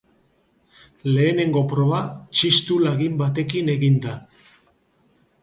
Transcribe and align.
Lehenengo 1.09 1.63
proba 1.73 1.99
txistu 2.39 2.79
lagin 2.87 3.21
batekin 3.21 3.71
egin 3.77 4.01
da. 4.09 4.17